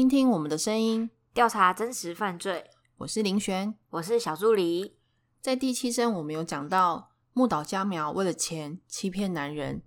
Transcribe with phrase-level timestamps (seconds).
[0.00, 2.70] 听听我们的声音，调查真实犯罪。
[2.96, 4.96] 我是林璇，我是小助理。
[5.42, 9.82] 在第七声，我们有讲到木岛佳苗为了钱欺骗男人，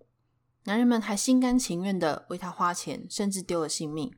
[0.65, 4.13] 男人们还心甘情愿的为他花钱，甚至丢了性命。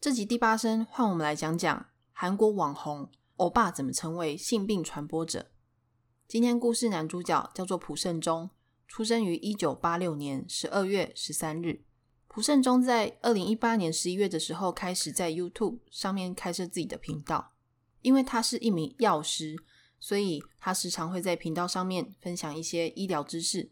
[0.00, 5.50] 这集第八声，换我们来讲讲韩国网红欧巴怎么成为性病传播者。
[6.26, 8.48] 今天故事男主角叫做朴胜忠，
[8.88, 11.84] 出生于一九八六年十二月十三日。
[12.36, 17.54] 朴胜中在二零一八年十一月的时候，开始在 YouTube 上面开设自己的频道。
[18.02, 19.56] 因为他是一名药师，
[19.98, 23.70] 所以他时常会在频道上面分享一些医疗知识。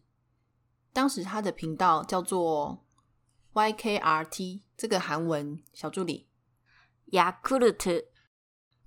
[0.95, 2.83] 当时他的频道叫做
[3.53, 6.27] YKRT，这个韩文小助理
[7.09, 8.05] 雅库鲁特，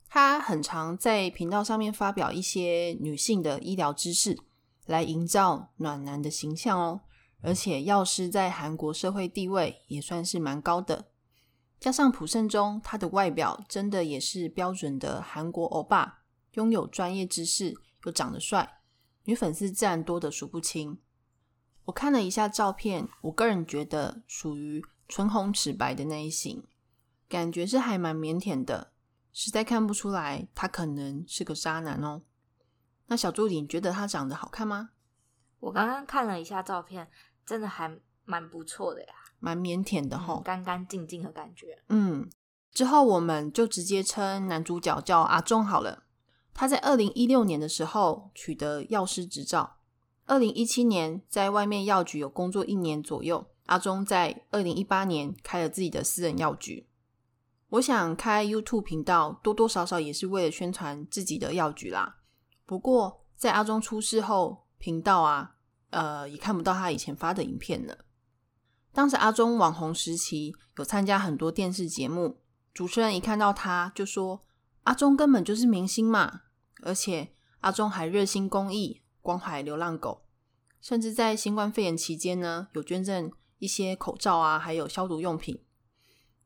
[0.10, 4.40] 他很常在频道上面发表一些女性的医疗知识，
[4.88, 7.02] 来营造暖男的形象哦。
[7.48, 11.08] 而且药师在韩国社会地位也算是蛮高的，
[11.80, 16.24] 加上朴胜中，他的外表真的也是标准的韩国欧巴，
[16.56, 17.74] 拥有专业知识，
[18.04, 18.82] 又长得帅，
[19.24, 21.00] 女粉丝自然多的数不清。
[21.86, 26.66] 我看了一下照片，我个人觉得属于唇红齿白的那一型，
[27.30, 28.92] 感觉是还蛮腼腆的，
[29.32, 32.24] 实在看不出来他可能是个渣男哦。
[33.06, 34.90] 那小助理，你觉得他长得好看吗？
[35.60, 37.10] 我刚刚看了一下照片，
[37.48, 41.82] 真的还蛮不错的呀，蛮腼腆的哈，干干净净的感觉。
[41.88, 42.30] 嗯，
[42.72, 46.04] 之后我们就直接称男主角叫阿忠好了。
[46.54, 49.78] 他在二零一六年的时候取得药师执照，
[50.26, 53.48] 二零一七年在外面药局有工作一年左右。
[53.68, 56.88] 阿忠在二零一八年开了自己的私人药局。
[57.72, 62.20] 我想开 YouTube 频道，多多少少也是为了宣传自己的药局啦。
[62.66, 65.57] 不过在阿忠出事后，频道啊，
[65.90, 68.06] 呃，也看不到他以前发的影片了。
[68.92, 72.42] 当时阿忠网红时期有参加很多电视节目，
[72.74, 74.44] 主持人一看到他就说
[74.84, 76.42] ：“阿忠根本就是明星嘛！”
[76.84, 80.24] 而且阿忠还热心公益，关怀流浪狗，
[80.82, 85.64] 甚至在新冠肺炎期间呢，有捐赠一些口罩啊，还有消毒用品。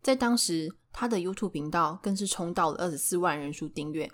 [0.01, 4.11] 在当时，他的 YouTube 频道更是冲到了二十四万人数订阅。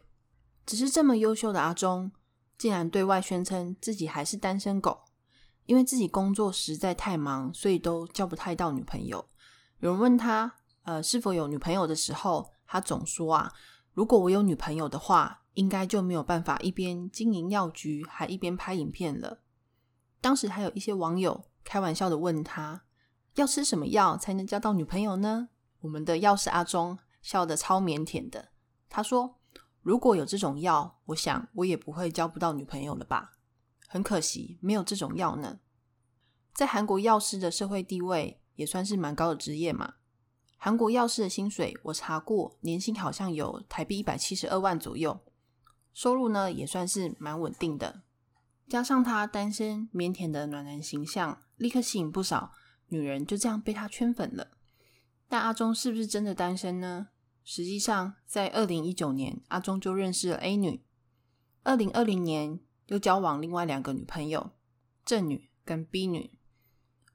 [0.66, 2.12] 只是这么优秀的阿忠。
[2.58, 5.04] 竟然对外宣称自己还是单身狗，
[5.68, 9.24] 因为自己工作实在太忙，所以都交不太到女朋友。
[9.80, 10.52] 有人问他，
[10.82, 13.54] 呃，是否有女朋友的时候，他总说啊，
[13.94, 19.42] 如果我有女朋友的话，应该就没有办法一边经营药局，还一边拍影片了。
[20.20, 22.82] 当时还有一些网友开玩笑的问他，
[23.36, 25.50] 要吃什么药才能交到女朋友呢？
[25.82, 28.50] 我们的药师阿忠笑得超腼腆的，
[28.90, 29.36] 他说。
[29.84, 33.37] 如果有这种药，我想我也不会交不到女朋友了吧？
[33.88, 35.60] 很可惜，没有这种药呢。
[36.54, 39.96] 在韩国药师的社会地位也算是蛮高的职业嘛。
[40.58, 45.20] 韩国药师的薪水我查过，年薪好像有台币一百七十二万左右，
[45.94, 48.02] 收入呢也算是蛮稳定的。
[48.68, 52.52] 加上他单身腼腆的暖男形象，立刻吸引不少
[52.88, 54.50] 女人，就这样被他圈粉了。
[55.30, 57.10] 但阿忠是不是真的单身呢？
[57.44, 60.84] 实际上，在二零一九年，阿忠就认识了 A 女。
[61.64, 64.52] 二零二零年又交往另外两个女朋友，
[65.06, 66.38] 正女跟 B 女。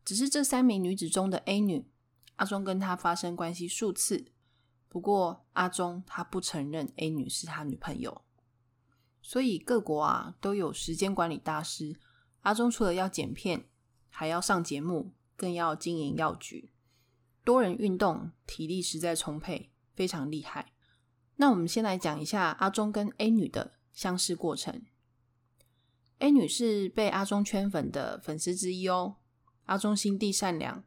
[0.05, 1.87] 只是这三名女子中的 A 女，
[2.37, 4.33] 阿忠跟她发生关系数次。
[4.89, 8.23] 不过阿忠他不承认 A 女是他女朋友。
[9.23, 11.99] 所以各国啊都有时间管理大师。
[12.41, 13.69] 阿忠除了要剪片，
[14.09, 16.73] 还要上节目，更要经营药局，
[17.45, 19.71] 多人运动，体力实在充沛。
[19.95, 20.73] 非常厉害。
[21.37, 24.83] 那我们先来讲一下阿忠跟 A 女的相识过程。
[26.23, 29.17] A 女是被阿忠圈粉的粉丝之一哦。
[29.65, 30.85] 阿忠心地善良，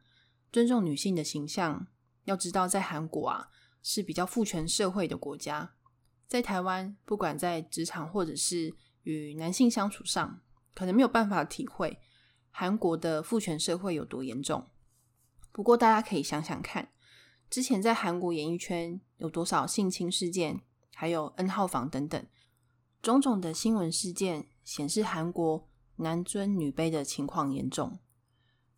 [0.49, 1.87] 尊重女性的形象。
[2.23, 3.49] 要知道，在韩国啊
[3.83, 5.73] 是比较父权社会的国家，
[6.25, 8.73] 在台湾，不管在职场或者是
[9.03, 10.39] 与男性相处上，
[10.73, 11.99] 可能没有办法体会
[12.49, 14.69] 韩国的父权社会有多严重。
[15.51, 16.93] 不过，大家可以想想看。
[17.49, 20.61] 之前在韩国演艺圈有多少性侵事件，
[20.93, 22.25] 还有 N 号房等等
[23.01, 27.97] 种种的新闻事件，显示韩国男尊女卑的情况严重。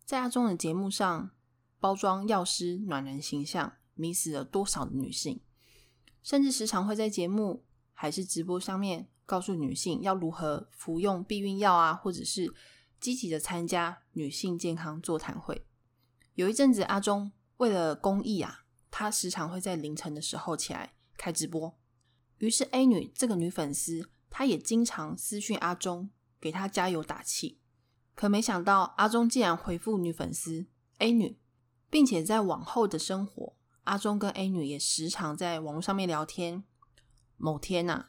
[0.04, 1.30] 在阿中的节目上
[1.80, 5.40] 包装药师暖男形象，迷死了多少女性，
[6.22, 12.54] 甚至时常会在节目还是直播上面告诉女性要如何服用避孕药啊，或者是
[13.00, 15.66] 积极的参加女性健康座谈会。
[16.34, 18.66] 有一阵子，阿中为了公益啊。
[18.90, 21.78] 他时常会在凌晨的时候起来开直播，
[22.38, 26.10] 于是 A 女这个女粉丝，他也经常私讯阿忠，
[26.40, 27.60] 给他加油打气。
[28.14, 30.66] 可没想到，阿忠竟然回复女粉丝
[30.98, 31.38] A 女，
[31.88, 36.64] 并且在往后的生活，阿忠跟 A 女也时常在网络上面聊天。
[37.36, 38.06] 某天呐，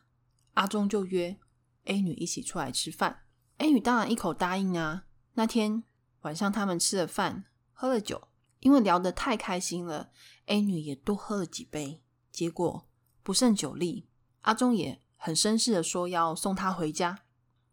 [0.55, 1.37] 阿忠就约
[1.85, 3.21] A 女一起出来吃饭
[3.59, 5.05] ，A 女当然一口答应啊。
[5.33, 5.83] 那天
[6.21, 8.27] 晚上他们吃了饭，喝了酒，
[8.59, 10.09] 因为聊得太开心了
[10.47, 12.01] ，A 女也多喝了几杯，
[12.31, 12.89] 结果
[13.21, 14.09] 不胜酒力，
[14.41, 17.19] 阿忠也很绅士的说要送她回家。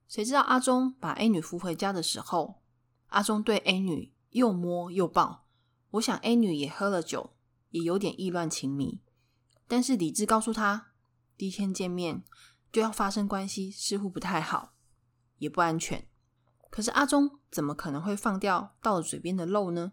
[0.07, 2.61] 谁知道阿忠把 A 女扶回家的时候，
[3.07, 5.47] 阿忠对 A 女又摸又抱。
[5.93, 7.33] 我想 A 女也喝了酒。
[7.71, 9.03] 也有点意乱情迷，
[9.67, 10.93] 但是理智告诉他，
[11.37, 12.23] 第一天见面
[12.73, 14.73] 就要发生关系，似乎不太好，
[15.39, 16.07] 也不安全。
[16.71, 19.93] 可是阿忠怎么可能会放掉到了嘴边的肉呢？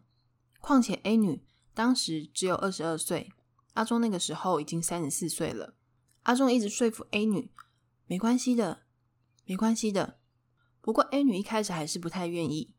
[0.61, 3.33] 况且 A 女当时只有二十二岁，
[3.73, 5.73] 阿忠那个时候已经三十四岁了。
[6.23, 7.51] 阿忠一直说服 A 女，
[8.07, 8.83] 没关系的，
[9.45, 10.19] 没关系的。
[10.81, 12.73] 不过 A 女一开始还是不太愿意，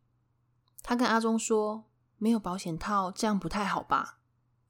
[0.83, 1.85] 她跟阿忠说，
[2.17, 4.21] 没有保险套，这样不太好吧？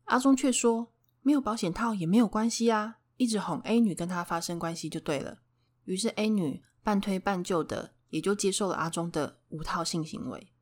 [0.05, 0.93] 阿忠却说
[1.23, 5.39] ：“没有保险套也没有关系啊，一直哄 A 女跟他发生关系就对了。”
[5.85, 10.53] 于是 A 女半推半就的，也就接受了阿忠的无套性行为。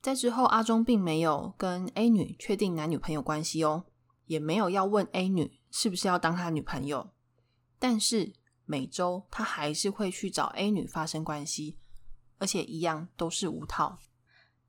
[0.00, 3.86] 在之后，阿忠并没有跟 A 女确定男女朋友关系哦，
[4.26, 7.10] 也没有要问 A 女是不是要当他女朋友。
[7.78, 8.32] 但是
[8.64, 11.78] 每周他还是会去找 A 女发生关系，
[12.38, 13.98] 而且一样都是无套，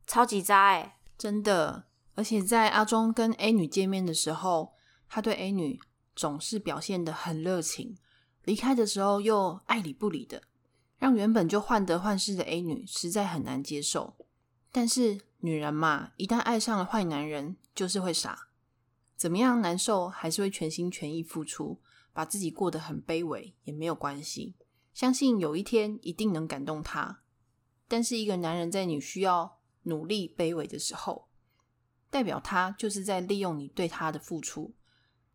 [0.07, 1.85] 超级渣哎，真的。
[2.15, 4.73] 而且在阿忠跟 A 女见面的时候，
[5.07, 5.79] 他对 A 女
[6.15, 7.97] 总是表现的很热情，
[8.43, 10.43] 离开的时候又爱理不理的，
[10.97, 14.17] 让原本就患得患失的 A 女实在很难接受。
[14.71, 18.49] 但是女人嘛，一旦爱上了坏男人，就是会傻，
[19.15, 21.79] 怎么样难受还是会全心全意付出，
[22.19, 24.53] 把自己过得很卑微也没有关系。
[24.93, 27.21] 相信有一天一定能感动他。
[27.87, 31.29] 但是一个男人在你需要努力卑微的时候，
[32.09, 34.75] 代表他就是在利用你对他的付出，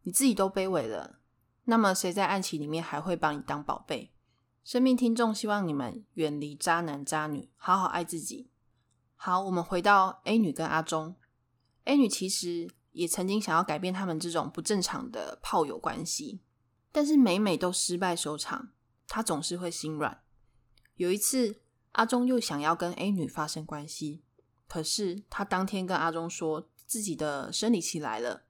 [0.03, 1.21] 你自己都卑微了，
[1.65, 4.13] 那么谁在爱情里面还会把你当宝贝？
[4.63, 8.51] 生命听众希望你们远离渣男渣女，好好爱自己。
[9.17, 11.17] 好，我们回到 A 女跟阿忠
[11.85, 16.43] ，A 女其实也曾经想要改变他们这种不正常的炮友关系，
[16.95, 18.69] 但是每每都失败收场，
[19.09, 20.23] 他总是会心软。
[20.95, 21.61] 有一次，
[21.91, 24.23] 阿忠又想要跟 A 女发生关系。
[24.69, 28.45] 可是他当天跟阿忠说自己的生理期来了，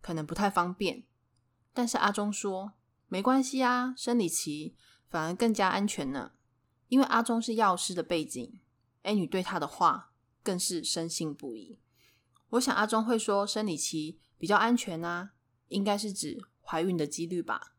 [0.00, 1.04] 可能不太方便。
[1.72, 2.72] 但是阿忠说
[3.06, 4.74] 没关系啊，生理期
[5.08, 6.32] 反而更加安全呢。
[6.88, 8.58] 因为阿忠是药师的背景
[9.02, 10.12] ，A 女对他的话
[10.42, 11.78] 更是深信不疑。
[12.48, 15.34] 我想阿忠会说生理期比较安全啊，
[15.68, 17.73] 应该是指怀孕的几率吧。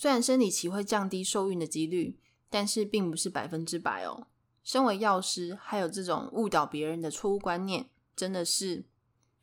[0.00, 2.18] 虽然生理期会降低受孕的几率，
[2.48, 4.28] 但是并不是百分之百哦。
[4.64, 8.86] 身为药师，还有这种误导别人的错误观念，真的是，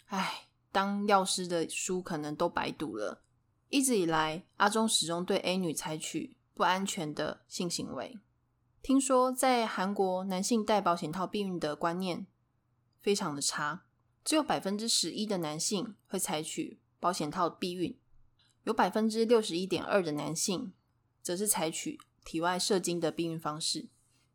[0.08, 3.22] 唉，当药师的书可能都白读了。
[3.70, 8.18] 一直以来，阿忠始终对 A 女采取不安全的性行为。
[8.82, 12.26] 听说在韩国，男性戴保险套避孕的观念
[13.00, 13.84] 非常的差，
[14.26, 17.96] 只有百分之十一的男性会采取保险套避孕，
[18.68, 20.74] 有百分之六十一点二的男性
[21.22, 23.88] 则是采取体外射精的避孕方式。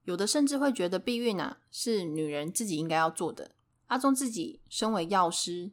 [0.04, 3.54] 有的甚至会觉得避孕啊是女人自己应该要做的。
[3.88, 5.72] 阿忠自己身为药师，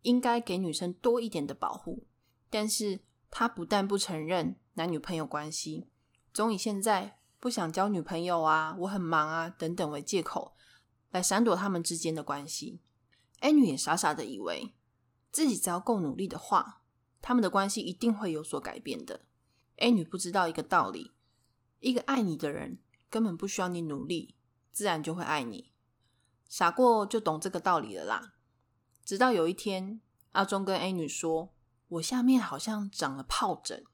[0.00, 2.06] 应该给女生多一点的保护，
[2.48, 3.00] 但是
[3.30, 5.86] 他不但不承认男女朋友关系，
[6.32, 10.56] 总以现在不想交女朋友啊、我很忙啊等等为借口，
[11.10, 12.80] 来闪躲他们之间的关系。
[13.40, 14.72] A 女也傻傻的以为
[15.30, 16.80] 自己只要够努力的话，
[17.26, 19.22] 他们的关系一定会有所改变的。
[19.76, 21.12] A 女不知道一个道理：
[21.80, 22.80] 一个爱你的人。
[23.08, 24.34] 根本不需要你努力，
[24.72, 25.72] 自然就会爱你。
[26.48, 28.34] 傻过就懂这个道理了啦。
[29.04, 30.00] 直到有一天，
[30.32, 31.54] 阿忠跟 A 女说
[31.88, 33.84] ：“我下面好像长了疱疹。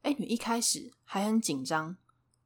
[0.00, 1.98] ”A 女一开始还很紧张，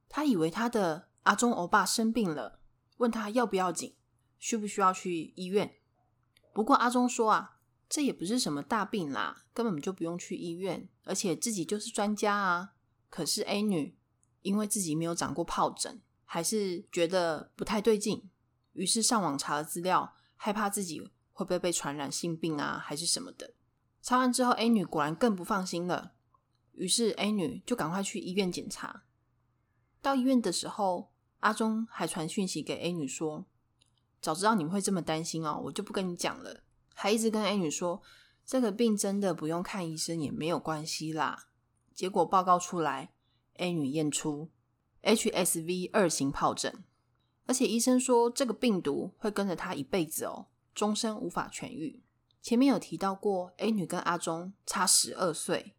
[0.08, 2.60] 她以为她的阿忠欧巴生病了，
[2.96, 3.94] 问他要不要紧，
[4.38, 5.76] 需不需要去医院。
[6.52, 7.57] 不过阿忠说啊，
[7.88, 12.74] 这也不是什么大病啦，根本就不用去医院，而且自己就是专家啊。
[13.08, 13.96] 可是 A 女
[14.42, 16.00] 因为自己没有长过疱疹。
[16.30, 18.28] 还是觉得不太对劲，
[18.74, 21.00] 于是上网查了资料，害怕自己
[21.32, 23.54] 会不会被传染性病啊，还是什么的。
[24.02, 26.12] 查完之后，A 女果然更不放心了，
[26.72, 29.04] 于是 A 女就赶快去医院检查。
[30.02, 33.46] 到医院的时候，阿忠还传讯息给 A 女说
[34.20, 36.62] ：“早知道你们会这么担心哦，我就不跟你讲了。”
[37.00, 38.02] 还一直跟 A 女说
[38.44, 41.46] ：“这个病真的不用看医生也没有关系啦。”
[41.94, 43.12] 结果报告出来
[43.58, 44.50] ，A 女验出。
[45.04, 46.82] HSV 二型疱疹，
[47.46, 52.02] 而且医生说这个病毒会跟着她一辈子哦，终身无法痊愈。
[52.42, 55.76] 前面有提到过，A 女跟阿忠差十二岁，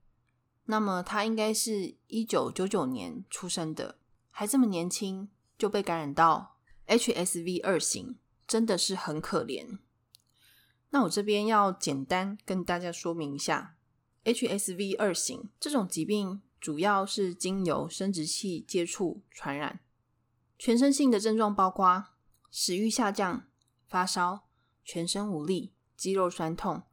[0.66, 3.98] 那么她应该是一九九九年出生的，
[4.32, 6.56] 还这么年轻就被感染到
[6.88, 9.80] HSV 二型，真的是很可怜。
[10.91, 13.75] 那我这边要简单跟大家说明一下
[14.24, 19.79] ，HSV 二型这种疾病主要是经由生殖器接触传染，
[20.58, 22.08] 全身性的症状包括
[22.51, 23.48] 食欲下降、
[23.86, 24.48] 发烧、
[24.84, 26.84] 全身无力、肌肉酸痛，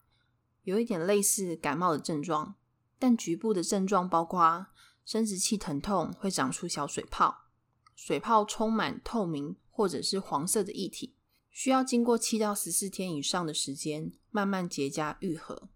[0.63, 2.55] 有一点类似感冒的症状，
[2.99, 4.67] 但局部的症状包括
[5.05, 7.47] 生殖器疼痛，会长出小水泡，
[7.95, 11.16] 水泡充满透明或者是黄色的液体。
[11.57, 15.71] 需要经过七到十四天以上的时间，慢慢结痂愈合。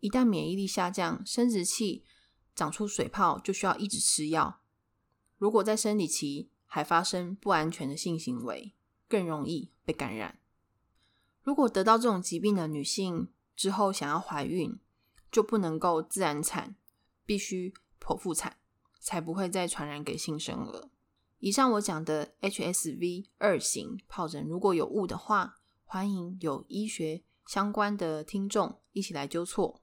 [0.00, 2.02] 一旦免疫力下降，生殖器
[2.56, 4.60] 长出水泡，就需要一直吃药。
[5.38, 8.74] 如果在生理期还发生不安全的性行为，
[9.06, 10.40] 更容易被感染。
[11.40, 14.76] 如果得到这种疾病的女性之后想要怀孕，
[15.30, 16.74] 就不能够自然产，
[17.24, 18.56] 必须剖腹产，
[18.98, 20.90] 才不会再传染给新生儿。
[21.42, 29.80] 以上我讲的 HSV 二型疱疹，如果有误的话，欢迎有医学相关的听众一起来纠错。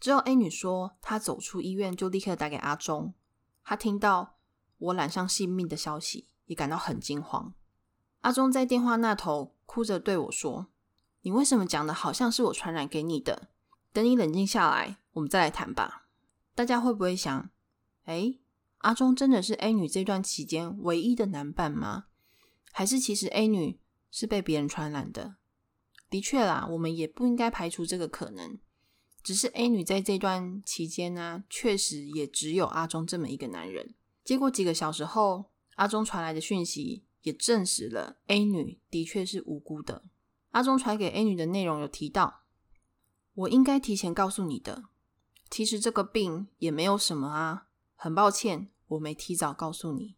[0.00, 3.14] 之后 A 女说，她走出医院就立刻打给阿忠，
[3.62, 4.38] 她听到
[4.78, 7.54] 我染上性命的消息，也感到很惊慌。
[8.22, 10.66] 阿忠在电话那头哭着对我说
[11.22, 13.50] ：“你为什么讲的好像是我传染给你的？
[13.92, 16.08] 等你冷静下来，我们再来谈吧。”
[16.56, 17.50] 大家会不会想，
[18.06, 18.34] 哎？
[18.78, 22.06] 阿忠真的是 A 女这段期间唯一的男伴吗？
[22.72, 23.80] 还是其实 A 女
[24.10, 25.36] 是被别人传染的？
[26.08, 28.58] 的确啦，我们也不应该排除这个可能。
[29.22, 33.94] 只是 A 女在这段期间呢，确实也只有阿忠这么一个男人。
[34.24, 40.04] 结果几个小时后，阿忠传来的讯息也证实了 A 女的确是无辜的。
[40.52, 42.44] 阿忠传给 A 女的内容有提到
[43.34, 44.84] ：“我应该提前告诉你的，
[45.50, 47.66] 其实这个病也没有什么啊。”
[48.00, 50.14] 很抱歉，我没提早告诉你。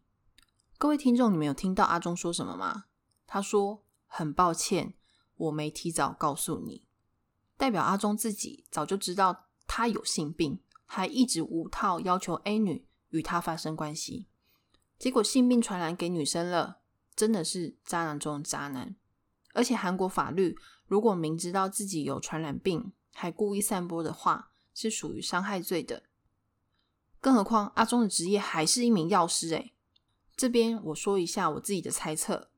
[0.77, 2.85] 各位听众，你们有听到阿忠说什么吗？
[3.25, 4.93] 他说：“很抱歉，
[5.35, 6.85] 我没提早告诉你。”
[7.57, 14.27] 代表阿忠自己早就知道他有性病，还一直无套要求 A 女与他发生关系。
[14.99, 16.81] 结果性病传染给女生了，
[17.15, 18.95] 真的是渣男中的渣男。
[19.55, 26.03] 而且韩国法律，如果明知道自己有传染病还故意散播的话，是属于伤害罪的。
[27.21, 29.71] 更何况阿忠的职业还是一名药师诶
[30.35, 32.49] 这边我说一下我自己的猜测。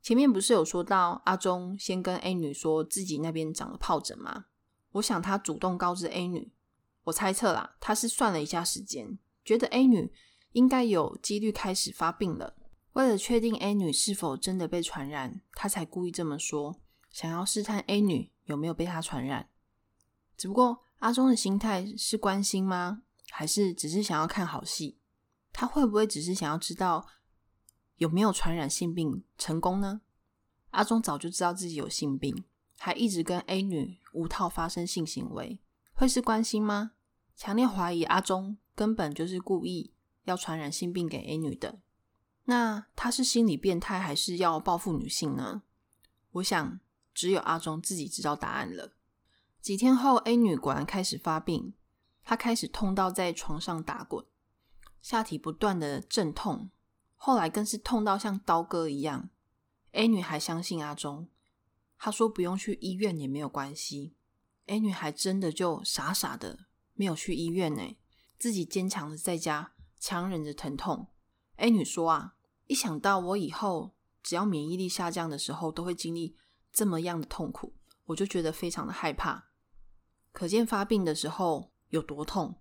[0.00, 4.46] 前面不是有说到阿忠先跟 A 女说自己那边长了疱疹吗？
[4.92, 6.52] 我想他主动告知 A 女，
[7.04, 10.12] 我猜测啦，他是算了一下时间，觉得 A 女
[10.52, 12.54] 应该有几率开始发病了。
[12.94, 16.76] 为了确定 A 女是否真的被传染，他才故意这么说，
[17.10, 19.48] 想要试探 A 女有没有被他传染。
[20.36, 23.02] 只不过阿忠的心态是关心吗？
[23.34, 24.98] 还是只是想要看好戏？
[25.54, 27.08] 他会不会只是想要知道
[27.96, 30.02] 有没有传染性病成功呢？
[30.72, 32.44] 阿忠早就知道自己有性病，
[32.78, 35.58] 还一直跟 A 女无套发生性行为，
[35.94, 36.92] 会是关心吗？
[37.34, 41.80] 强烈怀疑阿忠根本就是故意要传染性病给 A 女的。
[42.44, 45.62] 那他是心理变态，还是要报复女性呢？
[46.32, 46.78] 我想
[47.14, 48.92] 只有阿忠自己知道答案了。
[49.62, 51.72] 几天后，A 女果然开始发病。
[52.24, 54.24] 他开始痛到在床上打滚，
[55.00, 56.70] 下体不断的阵痛，
[57.16, 59.30] 后来更是痛到像刀割一样。
[59.90, 61.28] A 女还相信阿忠，
[61.98, 64.14] 她说不用去医院也没有关系。
[64.66, 67.96] A 女还真的就傻傻的没有去医院呢，
[68.38, 71.08] 自己坚强的在家强忍着疼痛。
[71.56, 72.36] A 女说啊，
[72.68, 76.36] 一想到我以后只要免疫力下降的时候都会经历
[76.72, 77.74] 这么样的痛苦，
[78.04, 79.48] 我就觉得非常的害怕。
[80.30, 81.71] 可见发病的时候。
[81.92, 82.58] 有多痛？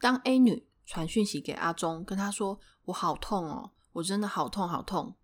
[0.00, 5.16] 当 A 女传讯息给阿忠，跟他说：“我好痛哦，我真的好痛好痛。”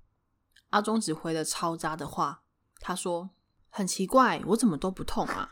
[0.71, 2.45] 阿忠只回了超渣的话，
[2.79, 3.31] 他说
[3.69, 5.51] ：“很奇怪，我怎么都不痛啊？”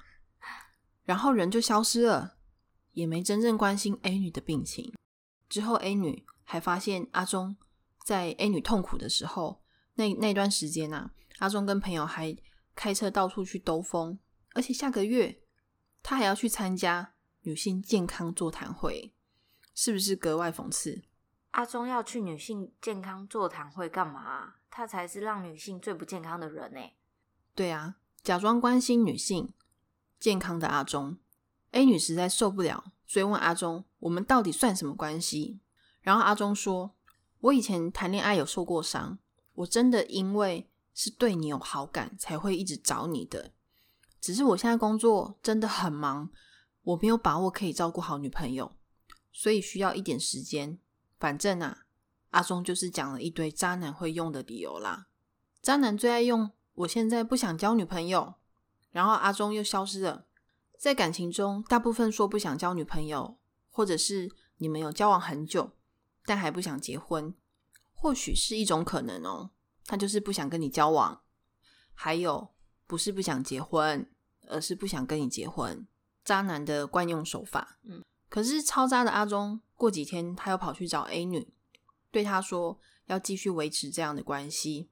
[1.02, 2.36] 然后人就消失了，
[2.92, 4.94] 也没真正关心 A 女的病情。
[5.48, 7.56] 之后 A 女还发现阿忠
[8.04, 9.60] 在 A 女痛苦的时候，
[9.94, 12.36] 那那段时间啊，阿忠跟朋友还
[12.76, 14.16] 开车到处去兜风，
[14.54, 15.40] 而且下个月
[16.04, 17.14] 他还要去参加。
[17.46, 19.14] 女性健康座谈会
[19.72, 21.04] 是不是格外讽刺？
[21.52, 24.54] 阿忠要去女性健康座谈会干嘛？
[24.68, 26.80] 他才是让女性最不健康的人呢。
[27.54, 29.52] 对啊，假装关心女性
[30.18, 31.18] 健康的阿忠
[31.70, 35.60] ，A 女实在受不了，所以问阿忠：“我们到底算什么关系？”
[36.02, 36.96] 然后阿忠说
[37.38, 39.20] ：“我以前谈恋爱有受过伤，
[39.54, 43.52] 我真的因为是对你有好感才会一直找你的。
[44.20, 46.28] 只是我现在工作真的很忙，
[46.86, 48.76] 我没有把握可以照顾好女朋友，
[49.32, 50.78] 所以需要一点时间。
[51.18, 51.86] 反正啊，
[52.30, 55.08] 阿忠就是讲了一堆渣男会用的理由啦。
[55.60, 58.34] 渣男最爱用“我现在不想交女朋友”，
[58.92, 60.26] 然后阿忠又消失了。
[60.78, 63.36] 在感情中，大部分说不想交女朋友，
[63.70, 65.72] 或者是你们有交往很久，
[66.24, 67.34] 但还不想结婚，
[67.94, 69.50] 或许是一种可能哦。
[69.86, 71.22] 他就是不想跟你交往，
[71.94, 72.54] 还有
[72.86, 74.08] 不是不想结婚，
[74.46, 75.84] 而是不想跟你结婚。
[76.26, 77.78] 渣男的惯用手法。
[77.84, 81.54] 嗯，可是超渣的阿忠，过几天他又跑去找 A 女，
[82.10, 84.90] 对他说要继续维持这样的关系。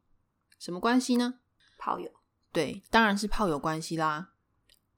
[0.59, 1.41] 什么关系呢？
[1.77, 2.11] 炮友。
[2.53, 4.31] 对，当然是炮友关系啦。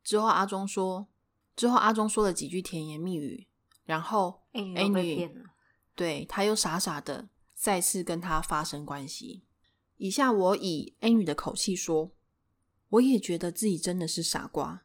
[0.05, 1.09] 之后阿忠说，
[1.57, 3.49] 之后阿忠说了几句甜言蜜语，
[3.85, 5.35] 然后 A 女
[5.95, 9.45] 对他又傻傻的再次跟他发生关系。
[9.97, 12.13] 以下我以 A 女的口气说，
[12.91, 14.85] 我也觉得自己真的是傻瓜，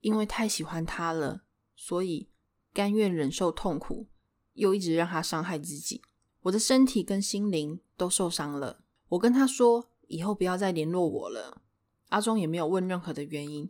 [0.00, 1.42] 因为太喜欢他了，
[1.74, 2.28] 所以
[2.72, 4.06] 甘愿忍受痛苦，
[4.54, 6.02] 又一直让他伤害自己，
[6.42, 8.84] 我的身体跟心灵都受伤了。
[9.08, 11.62] 我跟他说，以后不要再联络我了。
[12.10, 13.68] 阿忠也没有问任何的原因，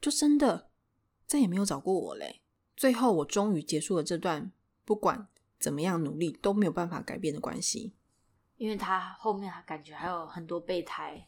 [0.00, 0.70] 就真的
[1.26, 2.40] 再也没有找过我嘞。
[2.76, 4.52] 最后，我终于结束了这段
[4.84, 7.94] 不管怎么样努力都没有办法改变的关系。
[8.56, 11.26] 因为他后面还感觉还有很多备胎，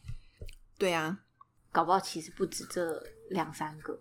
[0.77, 1.23] 对啊，
[1.71, 3.99] 搞不好其实不止这两三个，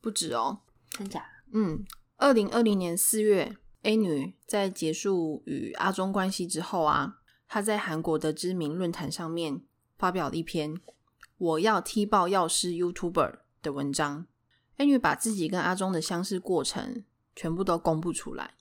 [0.00, 1.24] 不止哦，真假？
[1.52, 1.84] 嗯，
[2.16, 9.62] 二零二零年四月，A 女在结束与阿中关系之后啊，她在韩国的知名论坛上面
[9.98, 10.80] 发表了一篇
[11.38, 14.26] “我要踢爆药师 YouTuber” 的文章。
[14.76, 17.04] A 女把自己跟阿中的相识过程
[17.36, 18.54] 全部都公布出来。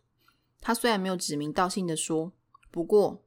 [0.60, 2.34] 她虽然没有指名道姓的说，
[2.69, 3.24] 不过。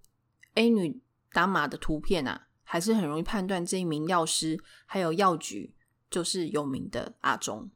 [0.54, 1.00] A 女
[1.32, 5.74] 打码的图片啊，还是很容易判断这一名药师还有药局
[6.10, 7.70] 就是有名的阿忠。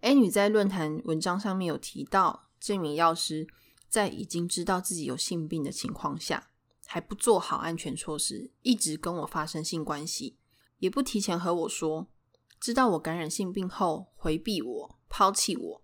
[0.00, 3.46] A 女在论坛文章上面有提到，这名药师
[3.88, 6.50] 在已经知道自己有性病的情况下，
[6.86, 10.38] 还不做好安全措施，一直跟我发生性关系，
[10.78, 12.06] 也不提前和我说，
[12.60, 15.82] 知道我感染性病后回避我、抛弃我。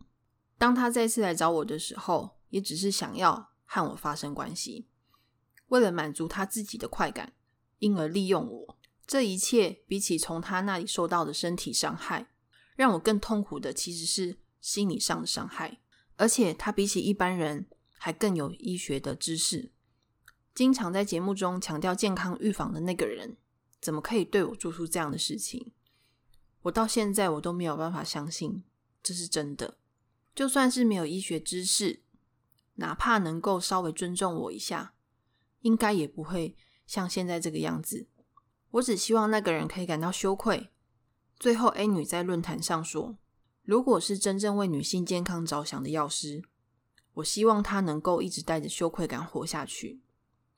[0.57, 4.89] 当他再次来找我的时候，也只是想要和我发生关系。
[5.69, 7.33] 为了满足他自己的快感，
[7.81, 8.79] 因而利用我。
[9.07, 12.34] 这一切比起从他那里受到的身体伤害，
[12.75, 15.81] 让我更痛苦的其实是心理上的伤害。
[16.17, 17.67] 而且他比起一般人
[17.99, 19.73] 还更有医学的知识，
[20.55, 23.37] 经常在节目中强调健康预防的那个人，
[23.81, 25.73] 怎么可以对我做出这样的事情？
[26.63, 28.63] 我到现在我都没有办法相信
[29.03, 29.79] 这是真的。
[30.35, 32.03] 就算是没有医学知识，
[32.75, 34.95] 哪怕能够稍微尊重我一下。
[35.61, 36.57] 应该也不会
[36.87, 38.07] 像现在这个样子。
[38.73, 40.71] 我只希望那个人可以感到羞愧。
[41.45, 43.19] 最后，A 女在论坛上说
[43.65, 46.43] ：“如果是真正为女性健康着想的药师，
[47.13, 50.01] 我希望她能够一直带着羞愧感活下去。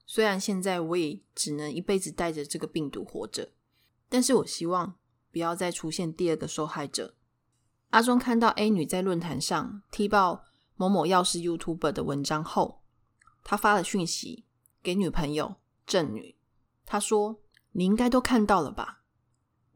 [0.06, 3.50] 虽然现在我也只能一辈子带着这个病毒活着，
[4.08, 4.94] 但是我希望
[5.32, 7.16] 不要再出现第二个受害者。”
[7.90, 10.44] 阿忠看到 A 女在论坛上踢爆
[10.76, 12.82] 某某药师 YouTuber 的文章后，
[13.42, 14.44] 他发了讯息。
[14.84, 16.36] 给女朋友郑女，
[16.84, 17.40] 他说
[17.74, 19.02] ：“你应该都看到了吧？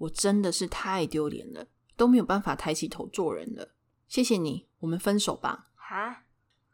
[0.00, 3.74] 我真的是太丢脸了，都没有办法抬起头做人了。
[4.08, 6.24] 谢谢你，我们分手吧。”哈，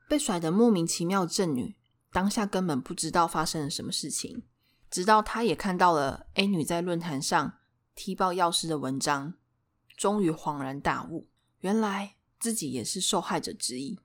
[0.09, 1.75] 被甩的莫名其妙的正女，
[2.13, 4.45] 当下根本不知道发生了什么事情，
[4.91, 7.59] 直到她也看到了 A 女在论坛上
[7.95, 9.35] 踢爆药师的文章，
[9.97, 11.27] 终于恍然大悟，
[11.61, 13.99] 原来自己也是受害者之一。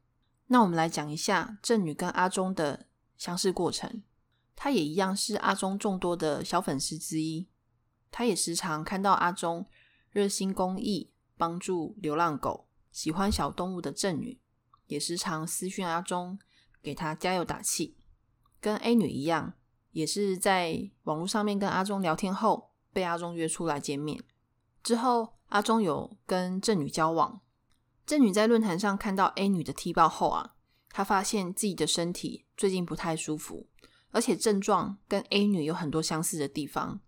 [0.47, 4.01] 那我们来讲一下正女跟阿忠的相识过程。
[4.55, 7.47] 她也一样是阿忠众多的小粉丝之一，
[8.11, 9.65] 他也时常看到阿忠
[10.11, 14.39] 热心公益，帮助流浪狗、喜欢小动物的正女，
[14.87, 16.37] 也时常私讯阿忠，
[16.83, 17.95] 给他加油打气。
[18.59, 19.53] 跟 A 女一样，
[19.91, 24.23] 也是在网络上面跟阿忠聊天后，被阿忠约出来见面。
[24.83, 27.41] 之后，阿忠有跟正女交往。
[28.05, 30.55] 正女在论坛上看到 A 女的踢爆后啊，
[30.89, 33.67] 她发现自己的身体最近不太舒服。
[34.11, 36.99] 而且症状跟 A 女有很多相似的地方，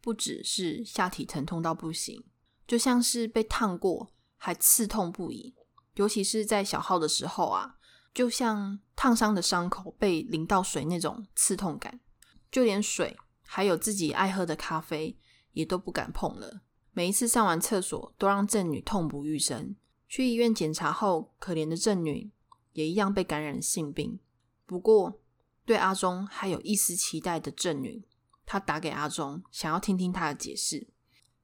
[0.00, 2.24] 不只是下体疼痛到不行，
[2.66, 5.54] 就像是被烫过，还刺痛不已。
[5.94, 7.76] 尤其是在小号的时候啊，
[8.14, 12.00] 就像烫伤的伤口被淋到水那种刺痛感，
[12.50, 15.18] 就连水还有自己爱喝的咖啡
[15.52, 16.62] 也都不敢碰了。
[16.92, 19.76] 每一次上完厕所，都让郑女痛不欲生。
[20.08, 22.30] 去医院检查后，可怜的郑女
[22.72, 24.18] 也一样被感染性病。
[24.64, 25.20] 不过，
[25.64, 28.07] 对阿忠还有一丝期待的郑女，
[28.50, 30.88] 他打给阿忠，想要听听他的解释，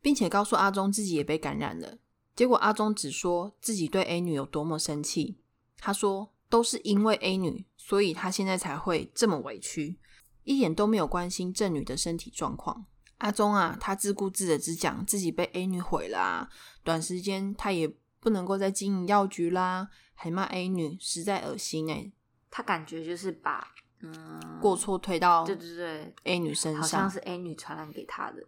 [0.01, 1.99] 并且告诉阿忠自己也被感染了。
[2.35, 5.38] 结果阿忠只说自己对 A 女有多么生气，
[5.77, 9.99] 他说都是因为 A 女，所以他现在才会这么委屈，
[10.45, 12.87] 一点都没有关心郑女的身体状况。
[13.19, 16.49] 阿忠啊，他自顾自的只讲自己被 A 女毁了啊，
[16.83, 17.87] 短时间他也
[18.19, 22.11] 不能够再经营药局啦，还骂 A 女，实在恶心哎。
[22.51, 23.73] 他感觉就是把
[24.05, 28.43] 嗯过错推到对对对 A 女身上，好像是 A 女传染给他的。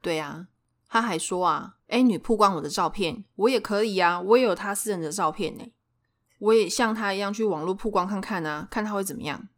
[0.00, 0.46] 对啊，
[0.88, 5.64] 他还说啊，A 女曝光我的照片，我也可以啊，我也有她私人的照片呢，
[6.38, 9.48] 我也像她一样去网络曝光看看啊，看她会怎么样。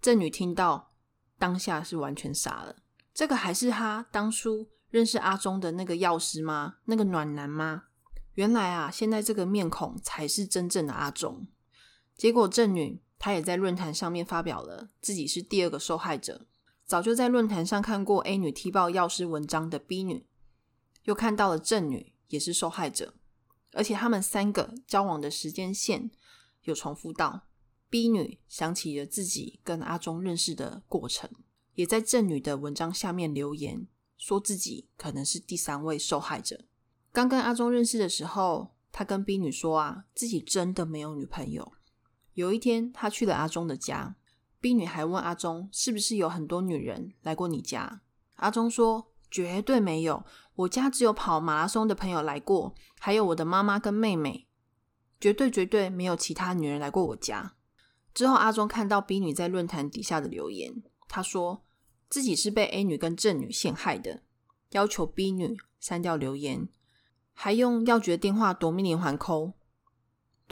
[0.00, 0.90] 正女听到
[1.38, 2.74] 当下是完全傻了，
[3.14, 6.76] 这个还是她当初认识阿忠的那个药师吗？
[6.86, 7.84] 那个暖男吗？
[8.34, 11.46] 原来啊，现在这个面孔才是真正的阿忠。
[12.16, 16.44] 结果郑女她也在论坛上面发表了自己是第二个受害者。
[16.84, 20.26] 早就在论坛上看过 A 女踢爆药师文章的 B 女，
[21.04, 23.14] 又看到了郑女也是受害者，
[23.74, 26.10] 而且他们三个交往的时间线
[26.62, 27.46] 有重复到。
[27.88, 31.30] B 女想起了自己跟阿忠认识的过程，
[31.74, 33.86] 也在郑女的文章下面留言，
[34.18, 36.64] 说自己可能是第三位受害者。
[37.12, 41.72] 刚跟阿忠认识的时候，他跟 B 女说啊，自己真的没有女朋友。
[42.34, 44.16] 有一天，他去了阿忠的家。
[44.60, 48.00] B 女还问阿忠是不是有很多女人来过你家？
[48.36, 54.46] 阿忠说绝对没有，我家只有跑马拉松的朋友来过，还有我的妈妈跟妹妹，
[55.20, 57.54] 绝对绝对没有其他女人来过我家。
[58.14, 61.64] 之后阿忠看到 B 女在论坛底下的留言，他说
[62.08, 64.22] 自己是被 A 女跟郑女陷害的，
[64.70, 66.68] 要求 B 女删掉留言，
[67.32, 69.54] 还用药局电话夺命连环扣，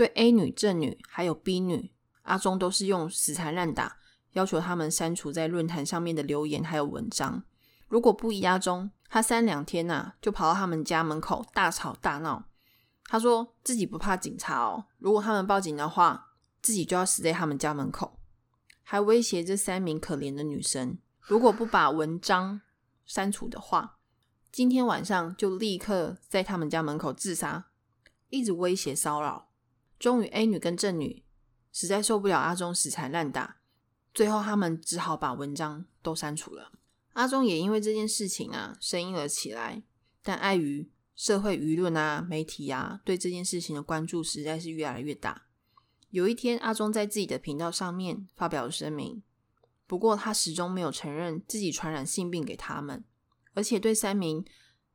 [0.00, 3.98] 对 A 女、正女还有 B 女，阿忠都是用死缠烂打。
[4.32, 7.42] 要求他们删除在论坛上面的留言还有文章，
[7.86, 12.46] 如果不依阿忠，他三两天呐就跑到他们家门口大吵大闹。
[13.04, 16.28] 他说自己不怕警察哦，如果他们报警的话，
[16.62, 18.18] 自己就要死在他们家门口，
[18.82, 22.62] 还威胁这三名可怜的女生，如果不把文章
[23.04, 23.98] 删除的话，
[24.50, 27.66] 今天晚上就立刻在他们家门口自杀，
[28.30, 29.49] 一直威胁骚扰。
[30.00, 31.22] 终于 A 女跟正女
[31.70, 33.58] 实在受不了阿忠死缠烂打。
[34.12, 36.72] 最后，他们只好把文章都删除了。
[37.12, 39.82] 阿忠也因为这件事情啊，声音了起来。
[40.22, 45.46] 但碍于社会舆论啊、媒体啊对这件事情的关注实在是越来越大。
[46.10, 49.22] 有一天，阿忠在自己的频道上面发表了声明，
[49.86, 53.04] 不过他始终没有承认自己传染性病给他们，
[53.54, 54.44] 而且对三名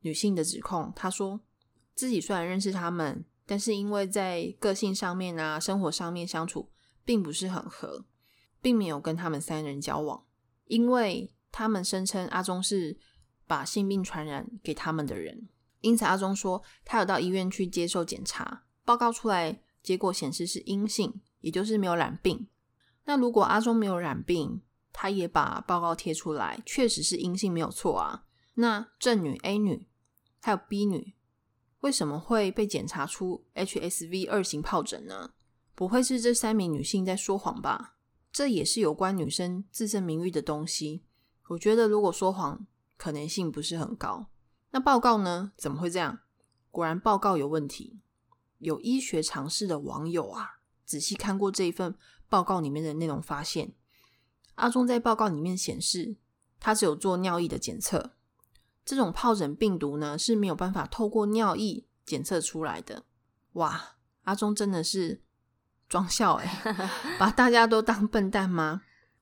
[0.01, 1.39] 女性的指控，他说
[1.93, 6.69] 自己虽然认识他们，但是因为在个性上面啊、生活上面相处
[7.03, 8.05] 并不是很合。
[8.61, 10.25] 并没有跟他们三人交往，
[10.65, 12.97] 因为他们声称阿忠是
[13.45, 15.47] 把性病传染给他们的人。
[15.81, 22.47] 因此，阿忠说他有到医院去接受检查，报告出来结果显示是阴性，也就是没有染病。
[23.03, 28.25] 那如果阿忠没有染病，他也把报告贴出来，确实是阴性，没有错啊。
[28.55, 29.87] 那正女 A 女
[30.41, 31.13] 还有 B 女
[31.85, 35.35] 为什么会被检查出 HSV 二型疱疹呢？
[35.75, 37.97] 不会是这三名女性在说谎吧？
[38.31, 41.03] 这也是有关女生自身名誉的东西。
[41.49, 42.65] 我觉得如果说谎
[42.97, 44.31] 可能性不是很高。
[44.71, 45.51] 那报告呢？
[45.57, 46.21] 怎么会这样？
[46.71, 47.99] 果然报告有问题。
[48.57, 51.95] 有医学常识的网友啊，仔细看过这一份
[52.27, 53.75] 报告里面的内容，发现
[54.55, 56.17] 阿忠在报告里面显示，
[56.59, 58.14] 他只有做尿液的检测。
[58.85, 63.03] 这种疱疹病毒呢是没有办法透过尿液检测出来的。
[63.53, 65.21] 哇，阿忠真的是。
[65.87, 68.81] 装笑哎， 把大家都当笨蛋吗？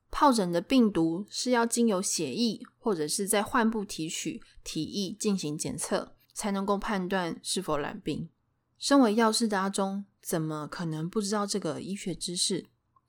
[0.09, 8.29] 疱疹的病毒是要经由血液或者是在患部提取体液进行检测，才能够判断是否染病。
[8.79, 12.65] 身为药师的阿忠，怎么可能不知道这个医学知识？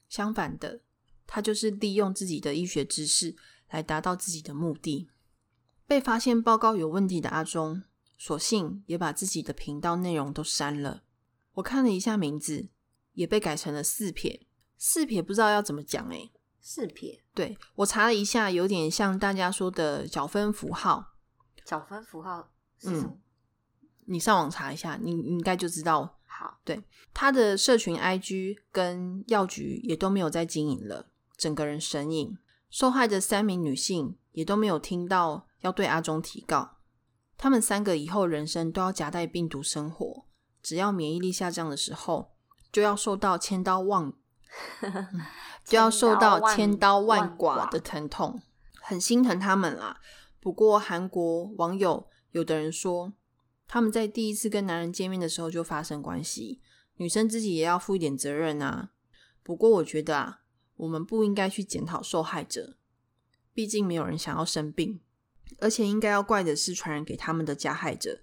[0.09, 0.81] 相反的，
[1.25, 3.37] 他就是利用自己的医学知识
[3.71, 5.09] 来达到自己的目的。
[5.87, 7.83] 被发现报告有问题的阿忠，
[8.17, 11.03] 索性也把自己的频道内容都删了。
[11.55, 12.69] 我看了一下名字。
[13.15, 14.45] 也被改成了四撇，
[14.77, 16.29] 四撇不知道要怎么讲哎，
[16.61, 21.15] 四撇，对我查了一下，有点像大家说的角分符号。
[21.65, 23.17] 角分符号是什么？
[24.07, 26.19] 你上网查一下，你应该就知道。
[26.27, 32.37] 好，对他的社群 IG 跟药局也都没有在经营了，整个人神隐。
[32.69, 36.77] 受害的三名女性也都没有听到要对阿忠提告，
[37.37, 40.27] 他们三个以后人生都要夹带病毒生活，
[40.63, 42.31] 只要免疫力下降的时候。
[42.75, 44.13] 就要受到千刀万，
[45.65, 48.43] 就要受到千刀万剐的疼痛，
[48.83, 50.01] 很心疼他们啦。
[50.41, 53.13] 不过韩国网友有的人说，
[53.69, 56.61] 他们在第一次跟男人见面的时候就发生关系，
[56.97, 58.91] 女生自己也要负一点责任啊。
[59.45, 60.41] 不过我觉得啊，
[60.75, 62.77] 我们不应该去检讨受害者，
[63.53, 65.01] 毕竟没有人想要生病，
[65.61, 68.21] 而且应该要怪的是传染给他们的加害者。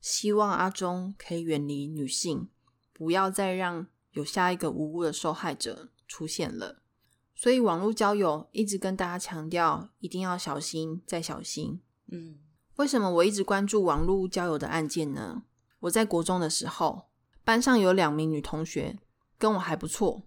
[0.00, 2.48] 希望阿忠可以远离女性，
[2.92, 6.82] 不要再让有下一个无辜的受害者出现了。
[7.34, 11.80] 所以网络交友一直跟大家强调，一定要小心再小心。
[12.08, 12.38] 嗯，
[12.76, 15.42] 为什么我一直关注网络交友的案件呢？
[15.80, 17.08] 我在国中的时候，
[17.44, 18.98] 班上有两名女同学
[19.38, 20.22] 跟我还不错，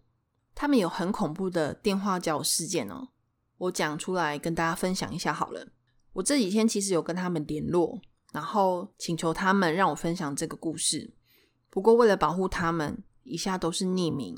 [0.55, 3.09] 她们有很恐怖的电话交友事件哦。
[3.57, 5.67] 我讲出来跟大家分享一下好了。
[6.13, 8.01] 我这几天其实有跟他们联络。
[8.31, 11.13] 然后请求他们让我分享这个故事，
[11.69, 14.35] 不过为了保护他们，以下都是匿名。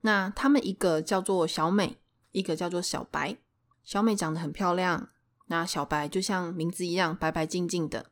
[0.00, 1.98] 那他们一个叫做小美，
[2.32, 3.36] 一个叫做小白。
[3.84, 5.10] 小美长得很漂亮，
[5.46, 8.10] 那小白就像名字一样白白净净的。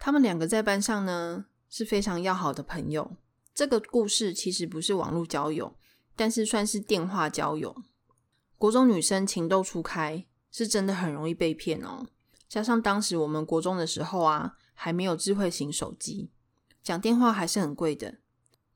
[0.00, 3.16] 他们两个在班上呢是非常要好的朋友。
[3.54, 5.76] 这个故事其实不是网络交友，
[6.16, 7.84] 但是算是电话交友。
[8.58, 12.06] 国中女生情窦初开，是真的很容易被骗哦。
[12.48, 16.30] 加上当时我们国中的时候啊，还没有智慧型手机，
[16.80, 18.18] 讲电话还是很贵的。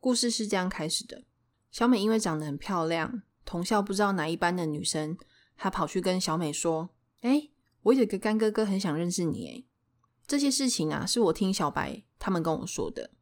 [0.01, 1.23] 故事是这样开始的：
[1.71, 5.17] 小美因为长得很漂亮，同校不知道哪一班的女生，
[5.57, 6.91] 她跑去跟小美说
[7.23, 7.49] ：“哎，
[7.83, 9.65] 我有个干哥哥很想认识你。”哎，
[10.27, 13.13] 这些事情啊，是我听小白他们跟我说的。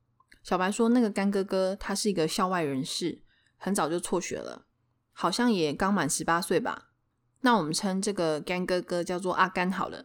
[0.42, 3.21] 小白说，那个干哥哥他是一个校外人士，
[3.59, 4.64] 很早就辍学了，
[5.12, 6.86] 好像也刚满十八岁吧。
[7.46, 10.04] 那我们称这个干哥哥叫做阿甘好了。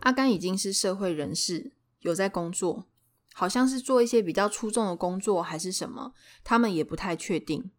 [0.00, 2.84] 阿甘已经是社会人士，有在工作，
[3.32, 6.12] 好像是做一些比较出众的工作，还是什么，
[6.44, 7.70] 他们也不太确定。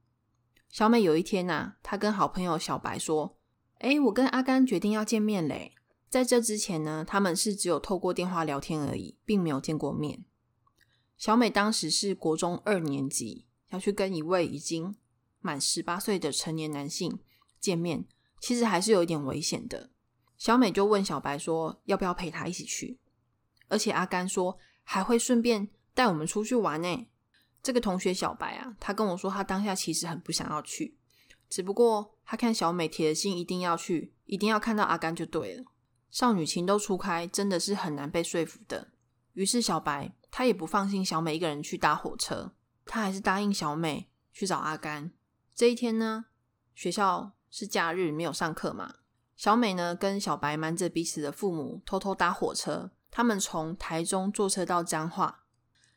[0.68, 3.38] 小美有一天呐，她跟好朋友小白说
[3.78, 5.76] ：“哎，我跟阿甘决定要见面嘞。”
[6.10, 10.26] 在这之前呢，他们是只有透过电话聊天而已，并没有见过面。
[11.16, 14.96] 小美当时是国中二年级，要去跟一位已经
[15.40, 17.20] 满十八岁的成年男性
[17.60, 18.06] 见面，
[18.40, 19.90] 其实还是有一点危险的。
[20.38, 23.00] 小美就问小白说：“要不要陪她一起去？”
[23.70, 27.08] 而且阿甘说还会顺便带我们出去玩呢。
[27.64, 30.96] 这个同学小白啊，他跟我说他当下其实很不想要去，
[31.50, 35.66] 只不过他看小美铁了心一定要去，一定要看到阿甘就对了。
[36.10, 38.90] 少女情窦初开，真的是很难被说服的。
[39.34, 42.54] 于是小白他也不放心小美一个人去搭火车，
[42.86, 45.12] 他还是答应小美去找阿甘。
[45.54, 46.26] 这一天呢，
[46.74, 48.94] 学校是假日，没有上课嘛。
[49.36, 52.92] 小美呢，跟小白瞒着彼此的父母，偷偷搭火车。
[53.10, 55.46] 他们从台中坐车到彰化。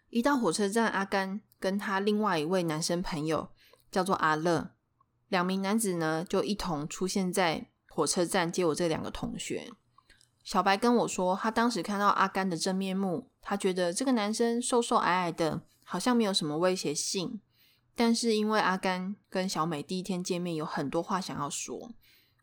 [0.09, 3.51] 一到火车站，阿甘跟他另外一位男生朋友，
[3.91, 4.71] 叫做阿乐，
[5.29, 9.71] 两名男子呢，就一同出现在火车站接我这两个同学。
[10.43, 17.43] 小白跟我说，他当时看到阿甘的真面目，他觉得这个男生瘦瘦矮矮的，好像没有什么威胁性。
[18.01, 21.93] 但是因为阿甘跟小美第一天见面，有很多话想要说。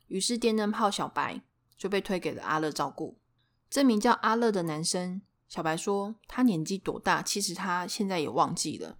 [0.05, 1.41] 于是电灯泡小白
[1.75, 3.17] 就被推给了阿乐照顾。
[3.67, 8.99] 这名叫阿乐的男生，小白说他年纪多大，其实他现在也忘记了，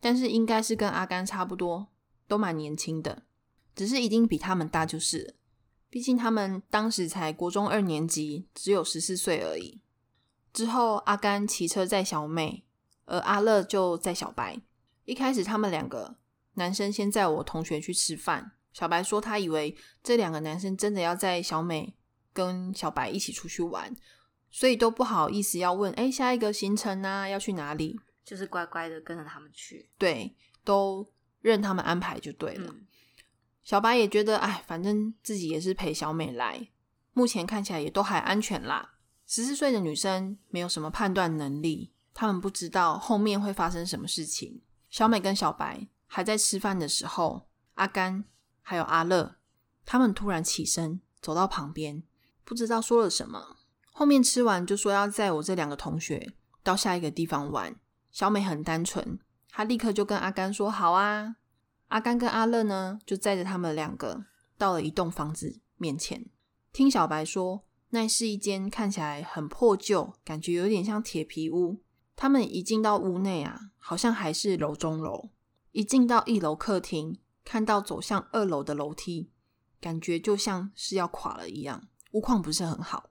[0.00, 1.86] 但是应该是跟阿甘差不多，
[2.26, 3.22] 都蛮年轻的，
[3.76, 5.34] 只是一定比他们大就是了。
[5.88, 9.80] 毕竟他们当时才国中二年级，只有十四岁而已。
[10.52, 12.64] 之后阿甘骑车载小美，
[13.04, 14.60] 而阿乐就载小白。
[15.04, 16.16] 一开始他们两个
[16.54, 18.52] 男生先载我同学去吃饭。
[18.72, 21.94] 小白说：“他以为这两个男生真的要载小美
[22.32, 23.94] 跟小白一起出去玩，
[24.50, 25.92] 所以都不好意思要问。
[25.92, 27.28] 哎，下一个行程呢？
[27.28, 28.00] 要去哪里？
[28.24, 29.90] 就是乖乖的跟着他们去。
[29.98, 30.34] 对，
[30.64, 31.06] 都
[31.40, 32.74] 任他们安排就对了。
[33.62, 36.68] 小白也觉得，哎，反正自己也是陪小美来，
[37.12, 38.94] 目前看起来也都还安全啦。
[39.26, 44.62] 十四岁的女生没有什么判断能力，他们不知道后面会发生什么事情。
[44.92, 48.24] 小美跟小白还在吃饭的时候，阿甘。”
[48.60, 49.36] 还有阿乐，
[49.84, 52.04] 他们突然起身走到旁边，
[52.44, 53.56] 不知道说了什么。
[53.90, 57.74] 后面吃完就说要载我这两个同学到下一个地方玩。
[58.12, 61.36] 小美很单纯，她立刻就跟阿甘说好啊。
[61.88, 64.26] 阿甘跟阿乐呢，就载着他们两个
[64.56, 66.26] 到了一栋房子面前。
[66.72, 71.81] 听小白说，那是一间看起来很破旧，感觉有点像铁皮屋。
[72.16, 75.30] 他们一进到屋内啊，好像还是楼中楼。
[75.72, 77.18] 一进到一楼客厅。
[77.44, 79.32] 看到走向二楼的楼梯，
[79.80, 83.10] 感觉就像是要垮了一样，屋况不是很好。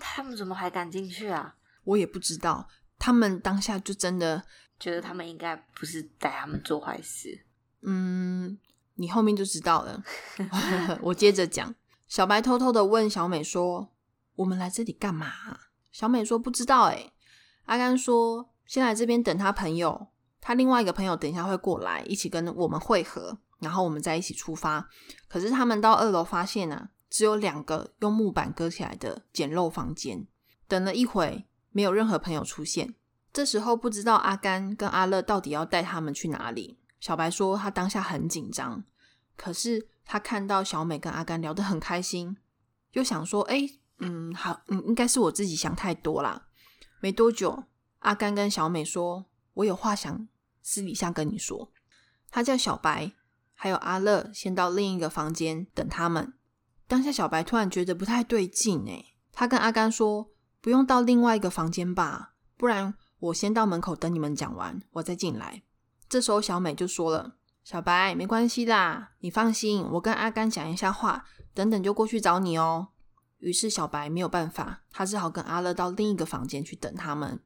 [0.00, 1.56] 他们怎么还敢进去啊？
[1.84, 2.66] 我也不知道。
[2.98, 4.42] 他们当下就真的
[4.80, 7.44] 觉得他们应该不是带他们做坏事。
[7.82, 8.58] 嗯，
[8.94, 10.02] 你后面就知道了。
[11.02, 11.74] 我接着讲，
[12.08, 13.92] 小白偷偷的问小美说
[14.36, 15.30] ：“我们来这里干嘛？”
[15.92, 17.12] 小美说：“不知道。”哎，
[17.68, 20.08] 阿甘说先来这边等他朋友，
[20.40, 24.88] 他另外一个朋友等一下会过来一起跟我们会合，然后我们再一起出发。
[25.28, 30.26] 可是他们到二楼发现啊，只有两个用木板隔起来的简陋房间。
[30.66, 32.94] 等了一会，没有任何朋友出现。
[33.34, 36.78] 这时候不知道阿甘跟阿乐到底要带他们去哪里。
[36.98, 38.82] 小白说他当下很紧张，
[39.36, 42.38] 可是他看到小美跟阿甘聊得很开心，
[42.92, 46.46] 又想说：“哎，嗯，好，嗯，应该是我自己想太多啦。”
[47.00, 47.64] 没多久，
[48.00, 50.28] 阿甘跟小美说：“我有话想
[50.62, 51.70] 私底下跟你说。”
[52.30, 53.12] 他叫小白
[53.54, 56.34] 还有阿乐先到另一个房间等他们。
[56.86, 60.30] 当下小白突然觉得不太对劲，哎，他跟阿甘说
[60.60, 65.64] ：“不用到另外一个房间吧，不然。”我先到门口等你们讲完，我再进来。
[66.08, 67.34] 这时候小美就说了
[67.64, 72.90] ：“小白，没关系啦，你放心，我跟阿甘讲一下话，等等就过去找你哦。”
[73.38, 77.40] 于是小白没有办法，他只好跟阿乐到另一个房间去等他们。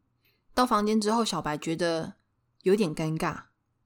[0.54, 2.14] 到房间之后，小白觉得
[2.62, 3.44] 有点尴尬，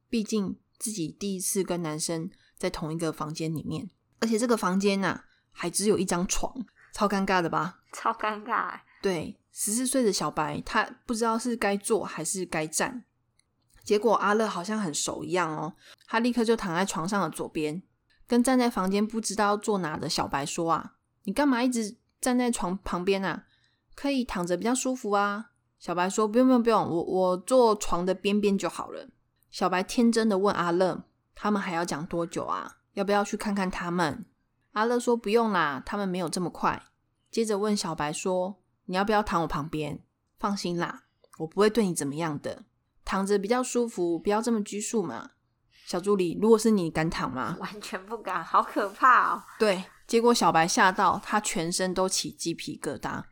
[0.08, 3.90] 毕竟自己第一次跟男生在同一个房间里面，
[4.20, 7.80] 而且这个房间呐还只有一张床，超尴尬的吧？
[7.92, 8.80] 超尴尬。
[9.02, 9.40] 对。
[9.58, 13.04] 十四岁的小白，他不知道是该坐还是该站。
[13.82, 15.72] 结果阿乐好像很熟一样哦，
[16.06, 17.82] 他立刻就躺在床上的左边，
[18.26, 20.95] 跟站在房间不知道坐哪的小白说：“啊，
[21.26, 23.44] 你干嘛一直站在床旁边啊？
[23.94, 29.08] 可以躺着比较舒服啊。”小白说：“不用不用不用，我我坐床的边边就好了。”
[29.52, 31.04] 小白天真的问阿乐
[31.36, 32.78] ：“他们还要讲多久啊？
[32.94, 34.24] 要不要去看看他们？”
[34.72, 36.82] 阿乐说：“不用啦，他们没有这么快。”
[37.30, 38.62] 接着问小白说。
[38.88, 39.98] 你要不要躺我旁边？
[40.38, 41.02] 放心啦，
[41.38, 42.62] 我不会对你怎么样的。
[43.04, 45.30] 躺着比较舒服，不要这么拘束嘛。
[45.86, 47.56] 小助理，如果是你，敢躺吗？
[47.58, 49.42] 完全不敢，好可怕哦。
[49.58, 53.24] 对，结果小白吓到，他全身都起鸡皮疙瘩。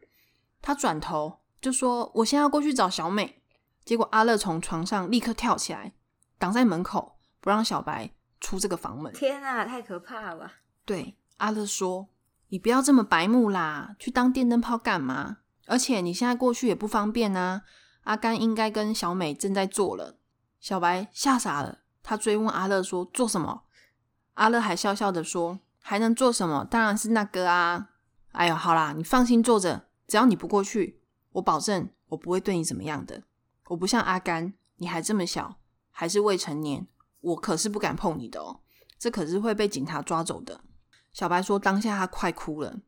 [0.60, 3.42] 他转头就说：“我先要过去找小美。”
[3.84, 5.92] 结果阿乐从床上立刻跳起来，
[6.38, 8.10] 挡在门口，不让小白
[8.40, 9.12] 出这个房门。
[9.12, 10.50] 天啊，太可怕了！
[10.84, 12.08] 对，阿乐说
[12.48, 17.62] ：“你不要这么白目啦，去当电灯泡干嘛？”而且你现在过去也不方便啊！
[18.02, 20.18] 阿甘应该跟小美正在做了。
[20.60, 23.64] 小白吓傻了，他追问阿乐说：“做什么？”
[24.34, 26.66] 阿乐还笑笑的说：“还能做什么？
[26.70, 27.90] 当然是那个啊！”
[28.32, 33.22] 哎呦，好啦，你放心坐着，只要你不过去，我保证我不会对你怎么样的。
[33.66, 35.58] 我不像阿甘，你还这么小，
[35.90, 36.86] 还是未成年，
[37.20, 38.60] 我可是不敢碰你的哦，
[38.98, 40.62] 这可是会被警察抓走的。
[41.12, 42.78] 小白说：“当下他快哭了。”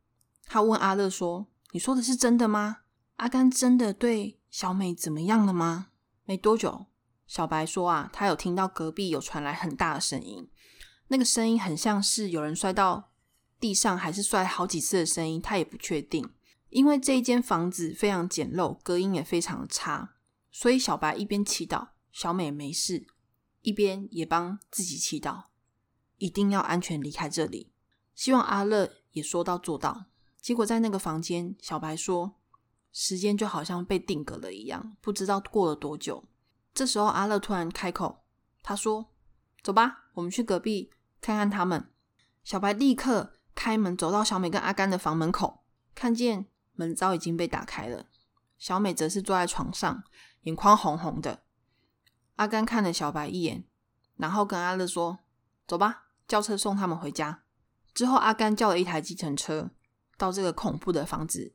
[0.46, 1.46] 他问阿乐说。
[1.72, 2.78] 你说的是真的吗？
[3.16, 5.88] 阿甘真的对小美怎么样了吗？
[6.24, 6.86] 没多久，
[7.26, 10.48] 小白说啊，他有听到隔壁有传来很大的声音，
[11.08, 13.12] 那个声音很像是有人摔到
[13.60, 16.28] 地上，还是摔好几次的声音，他也不确定。
[16.68, 20.16] 因为这一间房子非常简陋，隔音也非常差，
[20.50, 23.06] 所以小白一边祈祷小美没事，
[23.62, 25.44] 一边也帮自己祈祷，
[26.18, 27.72] 一定要安全离开这里。
[28.14, 30.06] 希望阿乐也说到做到。
[30.40, 32.34] 结果在那个房间，小白说
[32.92, 36.24] ：“时间就好像被定格了一样，不知道过了多久。”
[36.74, 38.24] 这时候，阿乐突然开口，
[38.62, 39.12] 他说
[39.62, 41.90] ：“走吧，我们去隔壁看看他们。”
[42.44, 48.06] 小白立刻开门，走到小美跟阿甘的房门口，看见门早已经被打开了。
[48.58, 50.04] 小美则是坐在床上，
[50.42, 51.42] 眼眶红红的。
[52.36, 53.64] 阿甘看了小白一眼，
[54.16, 55.18] 然后跟阿乐说
[55.66, 57.42] ：“走吧，叫车送他们回家。”
[57.92, 59.70] 之后，阿甘叫了一台计程车。
[60.18, 61.54] 到这个恐怖的房子，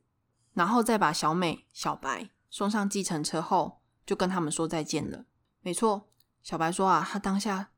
[0.53, 5.25] 然后再把小美、小白送上计程车后，就跟他们说再见了。
[5.61, 6.11] 没错，
[6.43, 7.71] 小白说啊，他当下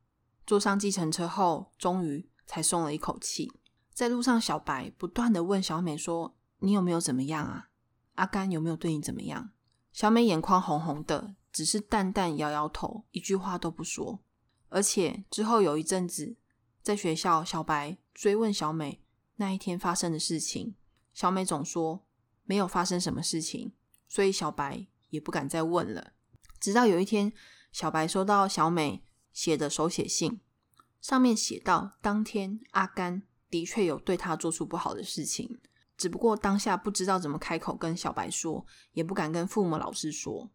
[0.45, 3.51] 坐上计程车后，终于才松了一口气。
[3.93, 7.69] 在路上，小白不断的问小美说：“你有没有怎么样啊？
[8.15, 9.51] 阿甘有没有对你怎么样？”
[9.93, 14.19] 小美眼眶红红的，只是淡淡摇摇头，一句话都不说。
[14.69, 16.35] 而且之后有一阵子，
[16.81, 19.01] 在学校，小白追问小美。
[19.35, 20.75] 那一天发生的事情，
[21.13, 22.05] 小美总说
[22.43, 23.73] 没有发生什么事情，
[24.07, 26.13] 所以小白也不敢再问了。
[26.59, 27.31] 直到有一天，
[27.71, 29.03] 小白收到小美
[29.33, 30.39] 写的手写信，
[31.01, 35.59] 上面写到当天阿甘的确有对他做出不好的事情，
[35.97, 40.49] 只不过当下不知道怎么开口跟小白说，也不敢跟父母、老师说。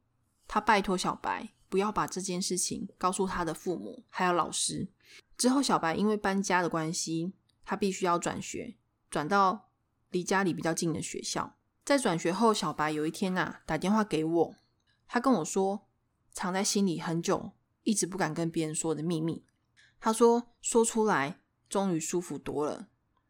[0.47, 4.89] 他拜托小白不要把这件事情告诉他的父母还有老师。
[5.37, 7.35] 之后，小白因为搬家的关系。
[7.70, 8.79] 他必须要转学，
[9.11, 9.68] 转到
[10.09, 11.59] 离家里比较近的学校。
[11.85, 14.55] 在转学后，小白有一天呐打电话给我，
[15.07, 15.87] 他跟我说
[16.33, 17.53] 藏在心里很久，
[17.89, 19.43] 一直不敢跟别人说的秘密。
[19.99, 22.89] 他说说出来，终于舒服多了。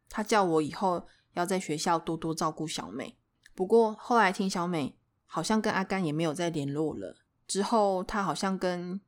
[0.08, 3.16] 他叫我以后要在学校多多照顾小美。
[3.54, 7.14] 不过后来听小美好像跟阿甘也没有再联络了。
[7.46, 9.00] 之后他好像跟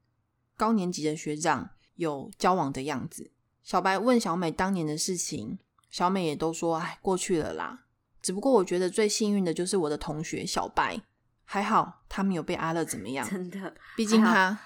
[0.56, 3.32] 高年级的学长有交往的样子。
[3.64, 5.58] 小白问小美当年的事情，
[5.90, 7.86] 小美也都说：“哎，过去了啦。”
[8.22, 11.02] 只不过我觉得最幸运的就是我的同学小白，
[11.44, 13.28] 还好他没有被阿乐怎么样。
[13.28, 14.58] 真的，毕竟他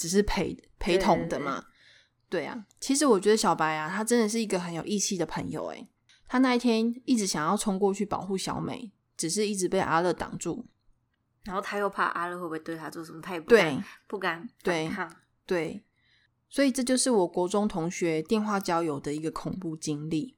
[0.00, 1.66] 只是陪陪同的嘛。
[2.30, 5.66] 对啊，其实我觉得小白啊，他真的是一个很有义气的朋友。
[5.66, 5.88] 诶，
[6.26, 10.66] 他那一天一直想要冲过去保护小美，只是一直被阿乐挡住。
[11.44, 14.90] 然后他又怕阿乐会不会对他做什么，他也不对敢不敢对。
[15.44, 15.84] 对，
[16.48, 20.36] 所以这就是我国中同学电话交友的一个恐怖经历。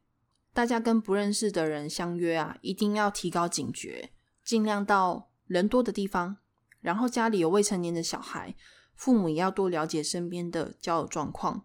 [0.55, 4.11] 大家跟不认识的人相约啊，一定要提高警觉，
[4.43, 6.39] 尽量到人多的地方。
[6.81, 8.55] 然后家里有未成年的小孩，
[9.03, 11.65] 父母也要多了解身边的交友状况。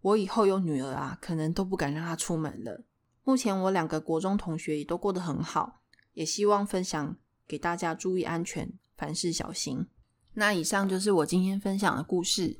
[0.00, 2.84] 我以后有女儿啊，可能都不敢让她出门了。
[3.24, 5.80] 目前我两个国中同学也都过得很好，
[6.12, 7.16] 也希望分享
[7.48, 9.88] 给大家注意安全，凡事小心。
[10.34, 12.56] 那以上就是我今天分享的故事。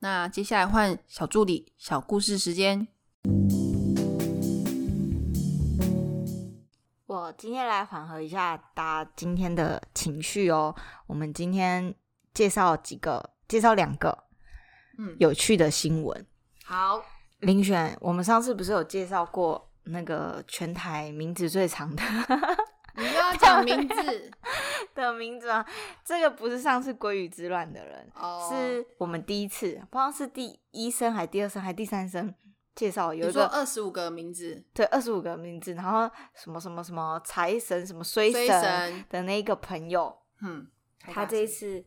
[0.00, 2.88] 那接下来换小助理小故事时间。
[7.06, 10.74] 我今天来缓和一下大家今天的情绪哦。
[11.06, 11.94] 我们今天
[12.34, 14.16] 介绍几个，介绍两个
[14.96, 16.26] 嗯，有趣的新闻。
[16.64, 17.02] 好，
[17.40, 22.02] 林璇，我们上次不是有介绍过那个全台名字最长的
[22.94, 24.30] 你又要讲名字？
[24.94, 25.64] 的名字吗？
[26.04, 28.48] 这个不是上次鲑鱼之乱的人，哦。
[28.52, 32.32] 是我们第一次，不知道是第一声还第二声还第三声
[32.76, 40.68] 介绍有一个二十五个名字，对二十五个名字，然后什么什么什么财神什么衰神的那个朋友，嗯，
[41.00, 41.84] 他这一次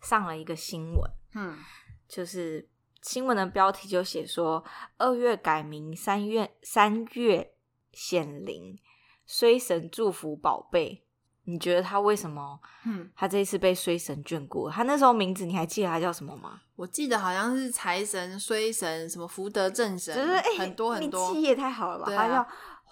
[0.00, 1.56] 上了一个新闻，嗯
[2.08, 2.68] 就是
[3.02, 4.64] 新闻的标题就写说
[4.96, 7.52] 二月改名，三月三月
[7.92, 8.78] 显灵，
[9.26, 11.02] 衰神祝福宝贝。
[11.48, 14.68] 你觉得他为什么嗯，他这一次被衰神眷顾？
[14.68, 16.60] 他那时候名字你还记得他叫什么吗？
[16.74, 22.12] 我记得好像是财神、衰神、什么福德正神，就是哎、很多很多你记忆也太好了吧？
[22.16, 22.44] 他叫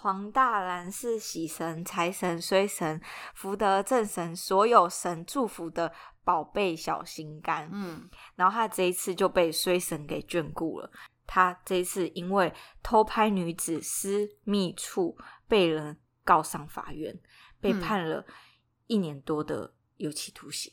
[0.05, 3.01] 黄大兰是喜神、财神、衰神、
[3.35, 5.91] 福德正神，所有神祝福的
[6.23, 7.71] 宝贝小心肝。
[7.73, 10.91] 嗯然后他这一次就被衰神给眷顾了。
[11.27, 12.53] 他这一次因为
[12.83, 15.17] 偷拍女子私密处
[15.49, 17.19] 被人告上法院，
[17.59, 18.27] 被嗯判了
[18.87, 20.71] 一年多的有期徒刑。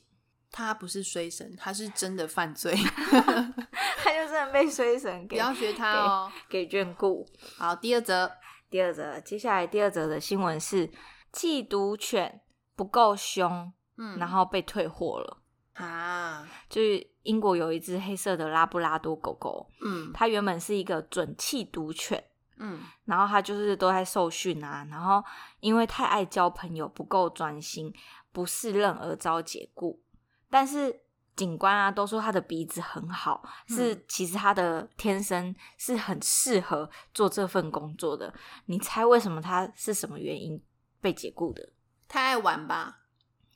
[0.52, 2.76] 他不是衰神，他是真的犯罪，
[4.04, 6.30] 他就真的被衰神给不要学他哦。
[6.50, 7.26] 给眷顾。
[7.58, 8.30] 好，第二则，
[8.72, 10.90] 第二则，接下来第二则的新闻是
[11.32, 12.42] 缉毒犬
[12.76, 15.38] 不够凶，嗯，然后被退货了。
[15.74, 22.24] 啊，就是英国有一只黑色的拉布拉多狗狗，嗯它原本是一个准缉毒犬。
[22.64, 25.24] 嗯然后它就是都在受训啊，然后
[25.60, 27.94] 因为太爱交朋友，不够专心，
[28.32, 30.02] 不适任而遭解雇。
[30.50, 31.02] 但是
[31.36, 38.34] 警官啊都说他的鼻子很好，是嗯其实他的天生是很适合做这份工作的。
[38.66, 40.62] 你猜为什么他是什么原因
[41.00, 41.70] 被解雇的？
[42.08, 42.98] 太爱玩吧？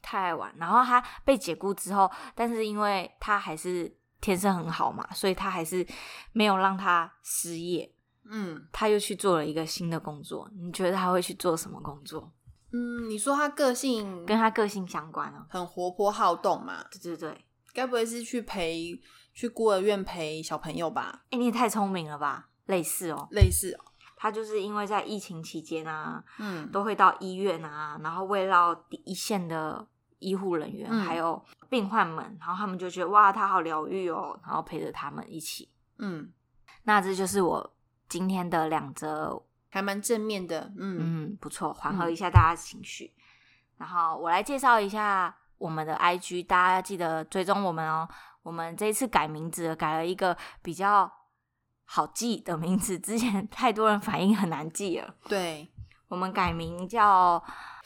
[0.01, 5.85] 太爱玩，然后他被解雇之后，但是因为他还是天生很好嘛，所以他还是
[6.31, 7.91] 没有让他失业。
[8.27, 12.31] 嗯他又去做了一个新的工作，你觉得他会去做什么工作？
[12.71, 15.45] 嗯，你说他个性跟他个性相关哦。
[15.49, 16.83] 很活泼好动嘛？
[16.91, 17.44] 对对对，
[17.75, 18.99] 该不会是去陪
[19.33, 21.25] 去孤儿院陪小朋友吧？
[21.29, 22.47] 哎、你也太聪明了吧！
[22.67, 23.83] 类似哦，类似哦，
[24.15, 29.85] 他就是因为在疫情期间啊，嗯都会到医院啊，然后慰劳第一线的
[30.19, 35.69] 医护人员、嗯还有病患们，然后他们就觉得哇，他好疗愈哦，然后陪着他们一起。
[35.97, 36.31] 嗯，
[36.83, 37.75] 那这就是我
[38.07, 43.13] 今天的两则还蛮正面的，嗯嗯，不错，缓和一下大家的情绪。
[43.77, 48.07] 然后我来介绍一下我们的 IG，大家要记得追踪我们哦。
[48.43, 51.11] 我们这一次改名字了，改了一个比较
[51.85, 55.15] 好记的名字，之前太多人反应很难记了。
[55.27, 55.71] 对，
[56.07, 57.43] 我们改名叫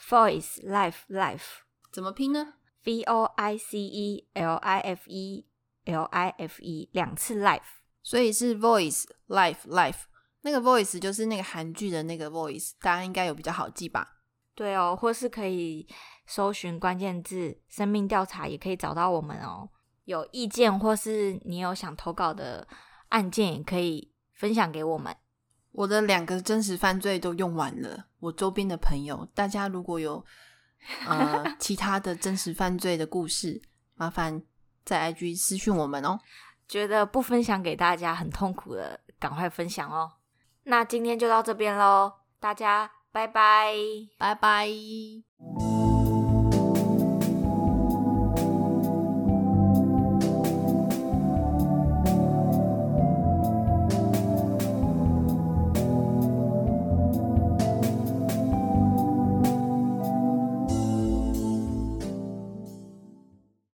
[0.08, 1.60] Voice Life Life
[1.90, 2.54] 怎么拼呢
[2.84, 5.46] ？V O I C E L I F E
[5.86, 7.80] L I F E 两次 Life。
[8.02, 10.04] 所以是 voice life life，
[10.40, 14.19] 那个 voice 就是那个韩剧的那个 voice，大家应该有比较好记吧？
[14.60, 15.88] 对哦，或是可以
[16.26, 19.66] 搜寻关键字“生命调查”，也可以找到我们哦。
[20.04, 22.68] 有意见或是你有想投稿的
[23.08, 25.16] 案件，也可以分享给我们。
[25.72, 30.22] 我的两个真实犯罪都用完了，我周边的朋友，大家如果有
[31.06, 33.62] 呃 其他的真实犯罪的故事，
[33.94, 34.42] 麻烦
[34.84, 36.20] 在 IG 私讯我们哦。
[36.68, 40.12] 觉得不分享给大家很痛苦的，赶快分享哦。
[40.64, 43.74] 那今天就到这边喽，大家拜拜。
[44.18, 45.79] 拜拜。